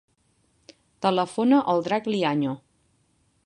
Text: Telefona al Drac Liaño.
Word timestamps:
Telefona 1.07 1.59
al 1.75 1.85
Drac 1.89 2.11
Liaño. 2.15 2.59